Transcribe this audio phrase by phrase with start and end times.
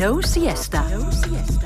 [0.00, 0.82] No siesta.
[0.88, 1.59] No siesta.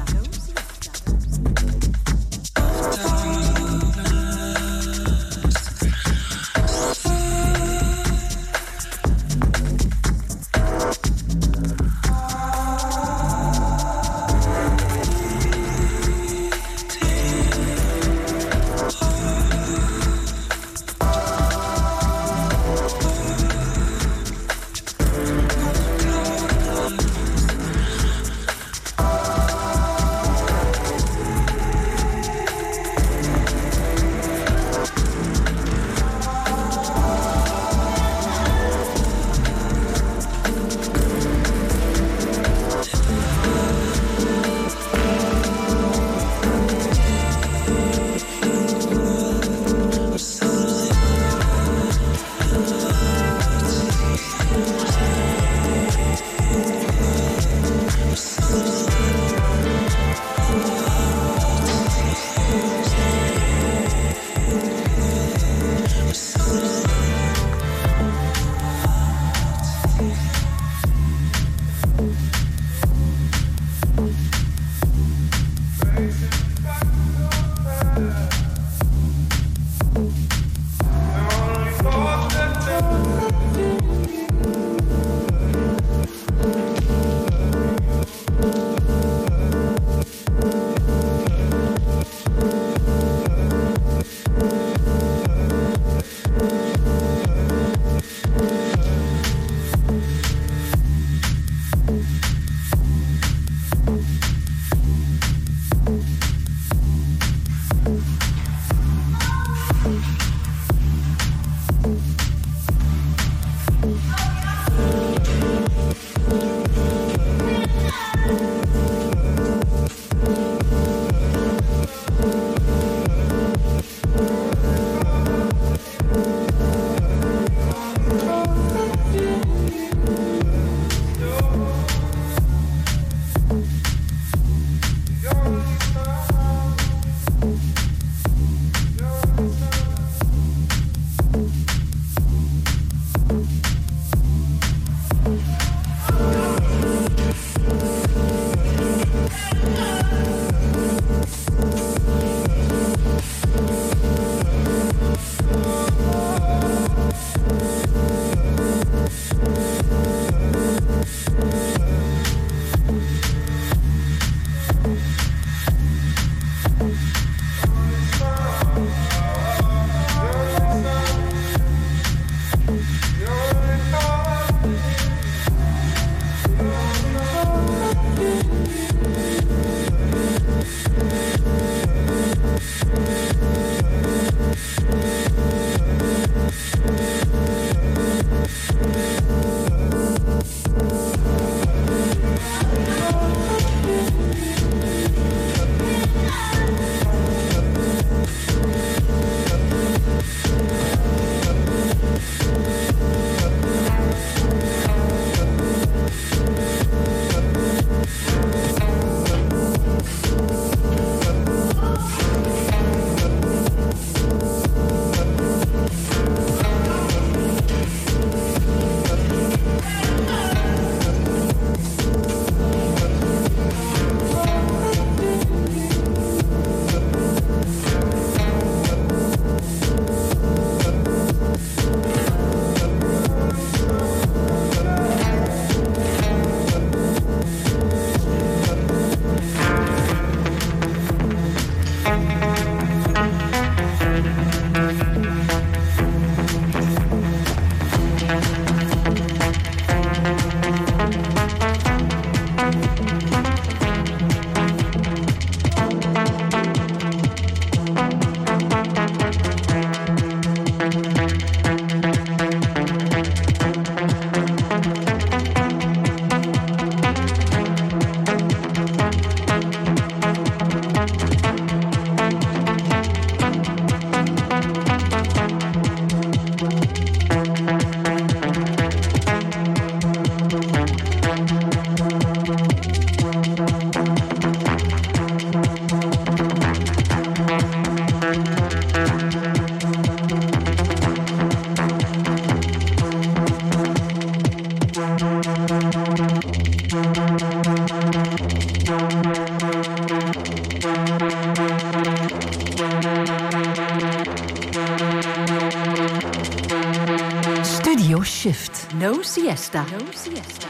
[309.35, 309.85] Siesta.
[309.91, 310.63] No siesta.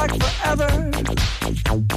[0.00, 1.89] like forever.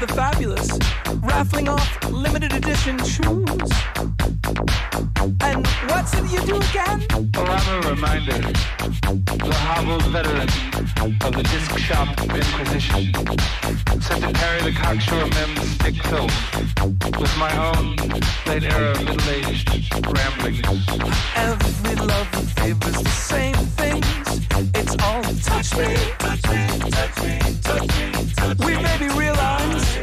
[0.00, 0.78] the fabulous,
[1.16, 3.70] raffling off limited edition shoes.
[5.42, 7.04] And what's it you do again?
[7.36, 8.38] Oh, I'm a reminder.
[8.38, 10.48] The hobbled veteran
[11.20, 13.12] of the disc shop Inquisition.
[14.00, 16.30] Set to carry the cocksure mem's stick film
[17.20, 17.96] with my own
[18.46, 19.68] late era middle-aged
[20.06, 20.62] ramblings.
[21.36, 24.39] Every lover favors the same things.
[24.62, 27.38] It's all touch me, touch me, touch me,
[28.98, 29.96] me, realize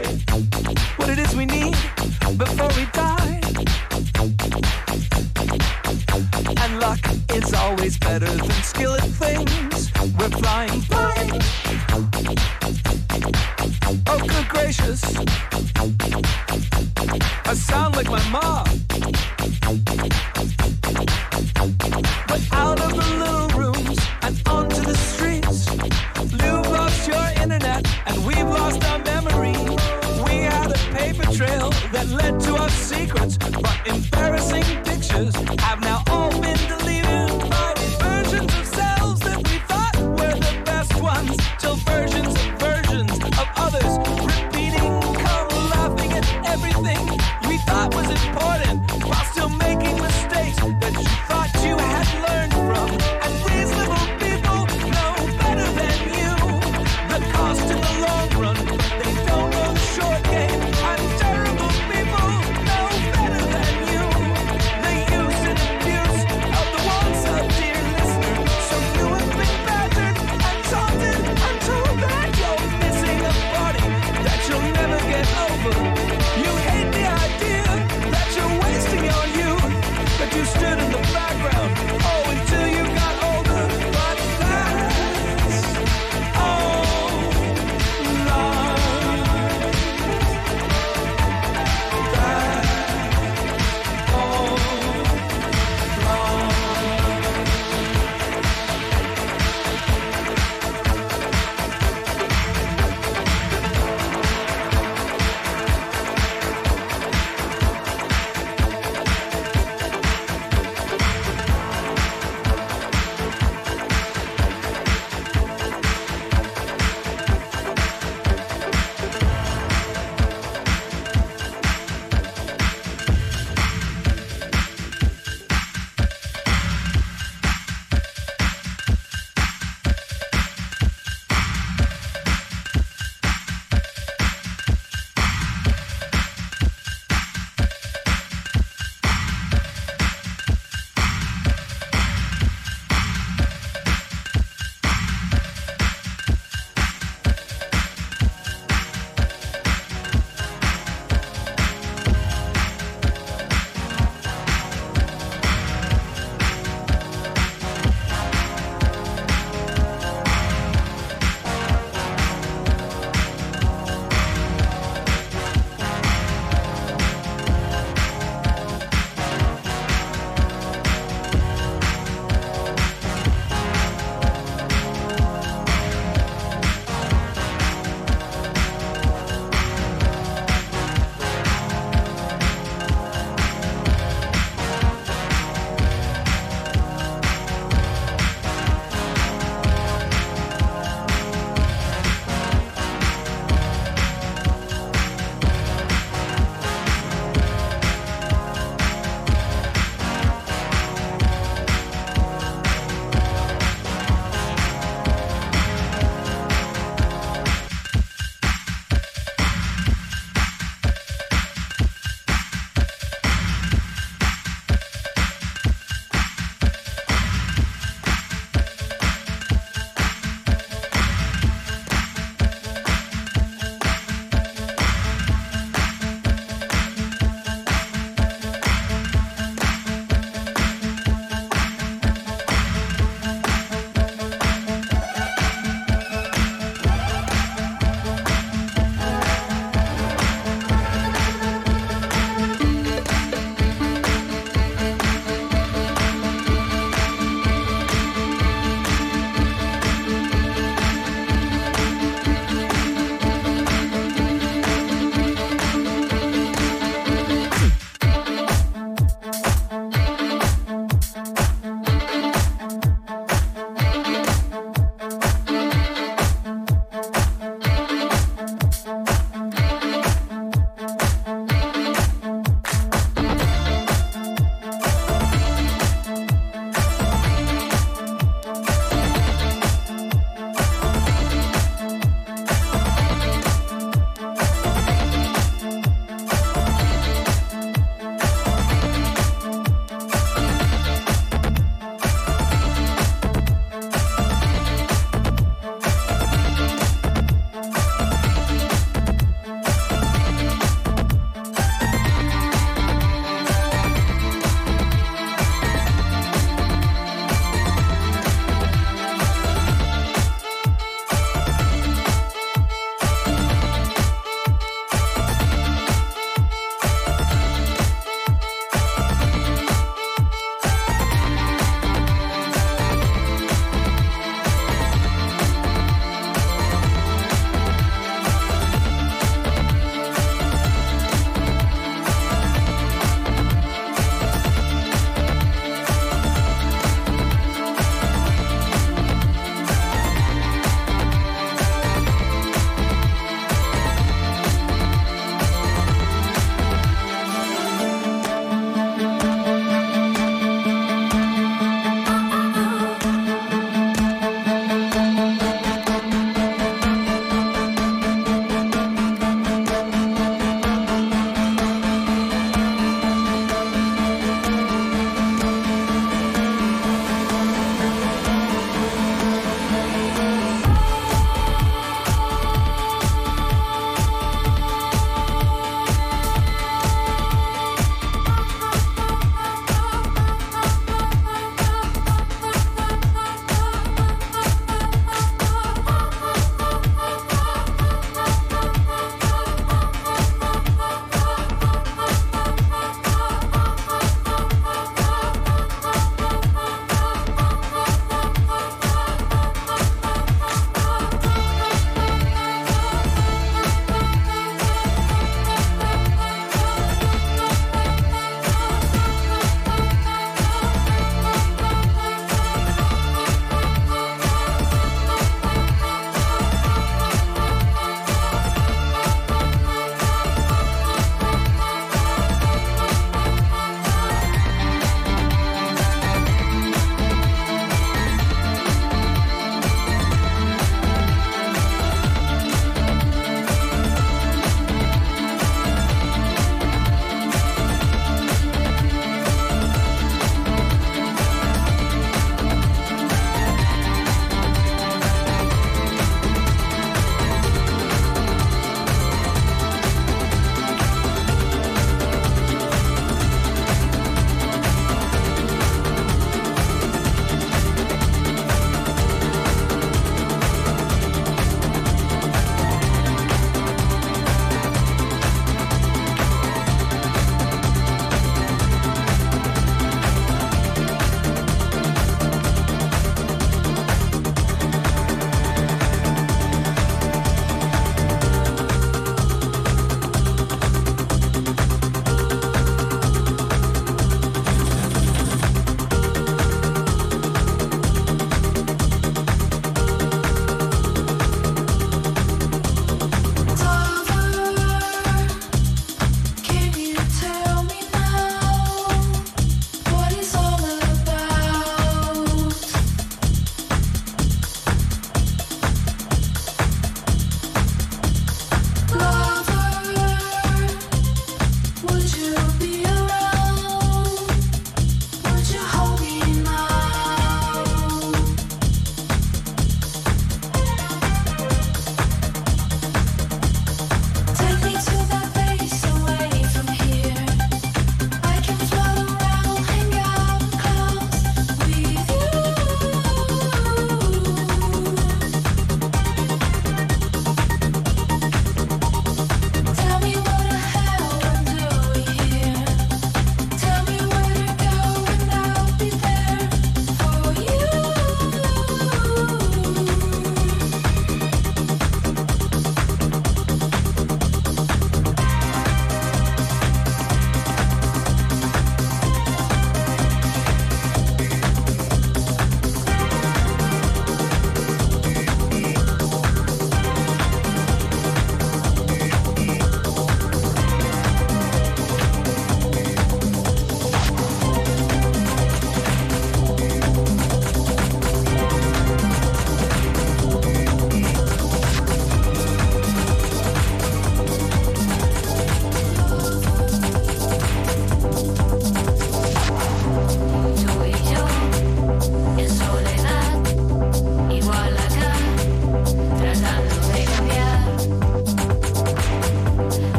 [0.96, 1.76] what it is we need
[2.38, 3.40] before we die.
[6.64, 7.00] And luck
[7.36, 9.92] is always better than skill at things.
[10.18, 11.40] We're flying, flying.
[14.08, 15.04] Oh, good gracious!
[17.46, 18.77] I sound like my mom.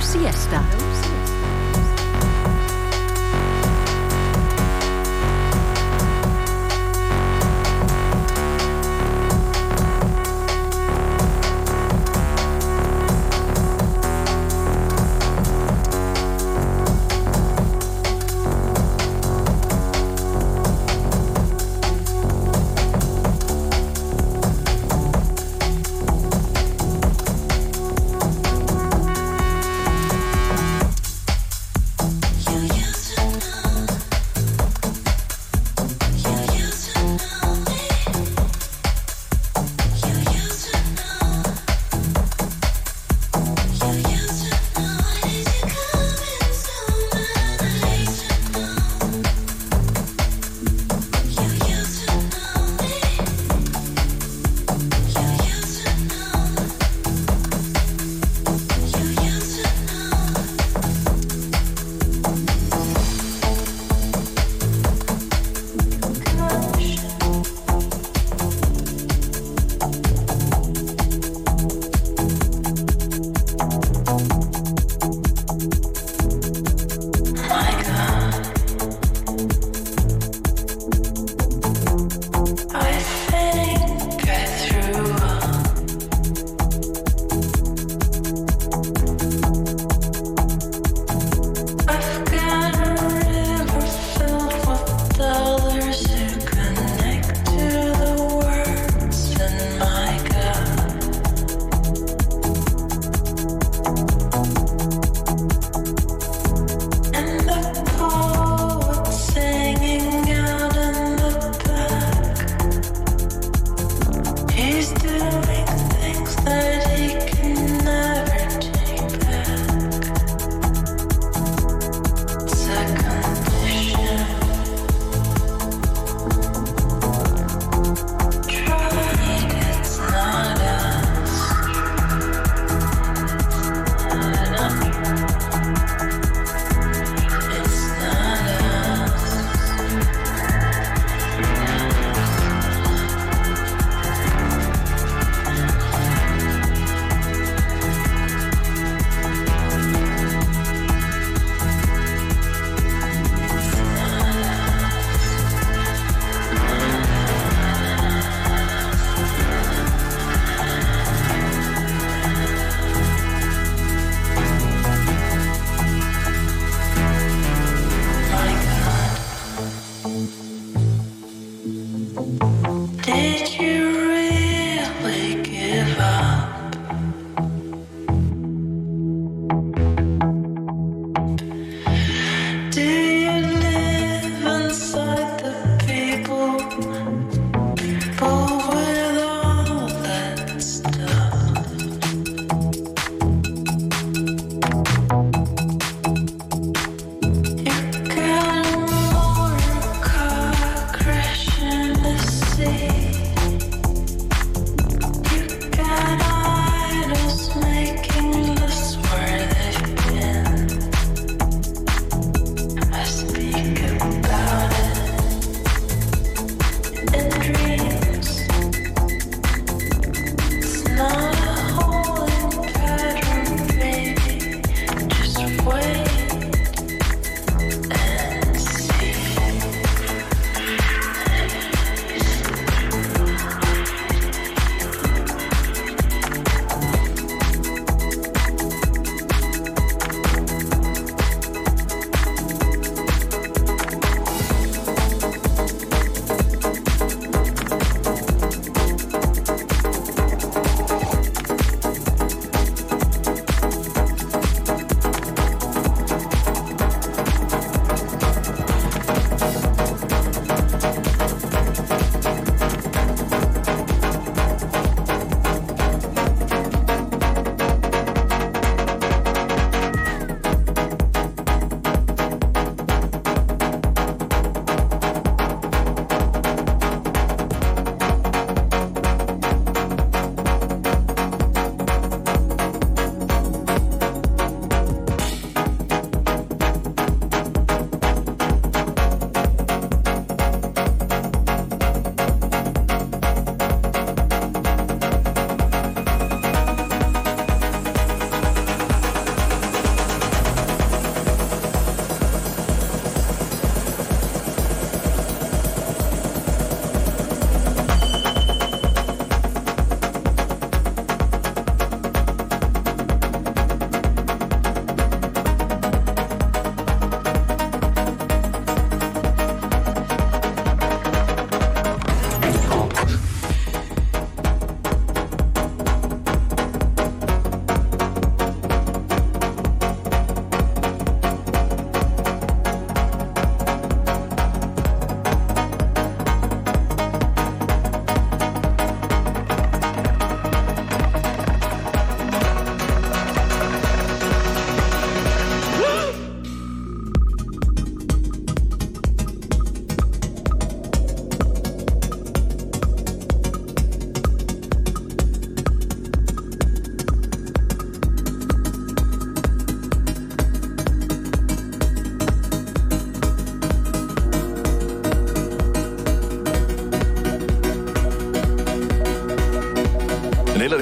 [0.00, 0.39] Shift.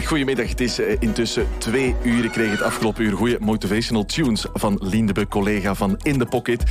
[0.09, 0.59] Een hele goede middag.
[0.59, 2.24] Het is eh, intussen twee uur.
[2.24, 6.64] Ik kreeg het afgelopen uur goede motivational tunes van Liendebe, collega van In The Pocket.